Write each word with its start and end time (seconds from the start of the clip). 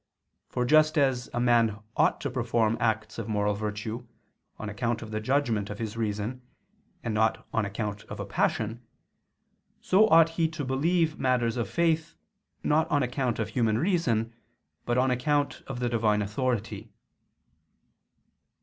For 0.49 0.65
just 0.65 0.97
as 0.97 1.29
a 1.31 1.39
man 1.39 1.77
ought 1.95 2.19
to 2.21 2.31
perform 2.31 2.75
acts 2.79 3.19
of 3.19 3.27
moral 3.27 3.53
virtue, 3.53 4.07
on 4.57 4.67
account 4.67 5.03
of 5.03 5.11
the 5.11 5.19
judgment 5.19 5.69
of 5.69 5.77
his 5.77 5.95
reason, 5.95 6.41
and 7.03 7.13
not 7.13 7.47
on 7.53 7.65
account 7.65 8.05
of 8.05 8.19
a 8.19 8.25
passion, 8.25 8.81
so 9.79 10.07
ought 10.07 10.29
he 10.29 10.47
to 10.47 10.65
believe 10.65 11.19
matters 11.19 11.55
of 11.55 11.69
faith, 11.69 12.15
not 12.63 12.89
on 12.89 13.03
account 13.03 13.37
of 13.37 13.49
human 13.49 13.77
reason, 13.77 14.33
but 14.87 14.97
on 14.97 15.11
account 15.11 15.61
of 15.67 15.79
the 15.79 15.87
Divine 15.87 16.23
authority. 16.23 16.89